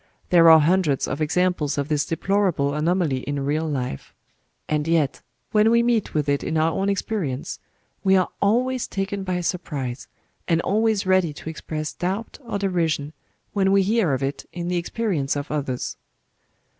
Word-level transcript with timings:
There 0.31 0.49
are 0.49 0.59
hundreds 0.61 1.07
of 1.07 1.21
examples 1.21 1.77
of 1.77 1.87
this 1.87 2.07
deplorable 2.07 2.73
anomaly 2.73 3.17
in 3.19 3.45
real 3.45 3.67
life; 3.67 4.15
and 4.67 4.87
yet, 4.87 5.21
when 5.51 5.69
we 5.69 5.83
meet 5.83 6.15
with 6.15 6.27
it 6.27 6.43
in 6.43 6.57
our 6.57 6.71
own 6.71 6.89
experience, 6.89 7.59
we 8.03 8.15
are 8.17 8.29
always 8.41 8.87
taken 8.87 9.23
by 9.23 9.41
surprise, 9.41 10.07
and 10.47 10.59
always 10.61 11.05
ready 11.05 11.33
to 11.33 11.51
express 11.51 11.93
doubt 11.93 12.39
or 12.41 12.57
derision 12.57 13.13
when 13.53 13.71
we 13.71 13.83
hear 13.83 14.15
of 14.15 14.23
it 14.23 14.43
in 14.51 14.69
the 14.69 14.77
experience 14.77 15.35
of 15.35 15.51
others. 15.51 15.97